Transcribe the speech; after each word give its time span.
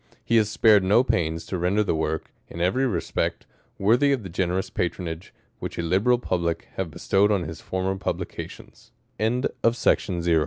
He 0.25 0.37
has 0.37 0.49
spared 0.49 0.83
no 0.83 1.03
pains 1.03 1.45
to 1.45 1.59
render 1.59 1.83
the 1.83 1.93
Work, 1.93 2.31
in 2.47 2.59
every 2.59 2.87
respect, 2.87 3.45
worthy 3.77 4.15
Jfthe 4.17 4.31
generous 4.31 4.71
patronage, 4.71 5.31
which 5.59 5.77
a 5.77 5.83
liberal 5.83 6.17
public 6.17 6.69
have 6.73 6.89
'^estowed 6.89 7.29
on 7.29 7.43
his 7.43 7.61
former 7.61 7.95
pub 7.97 8.19